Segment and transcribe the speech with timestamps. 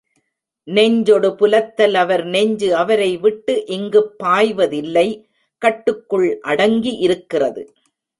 [0.67, 5.07] நெஞ்சொடு புலத்தல் அவர் நெஞ்சு அவரைவிட்டு இங்குப் பாய்வ தில்லை
[5.61, 7.63] கட்டுக்குள் அடங்கி இருக்கிறது.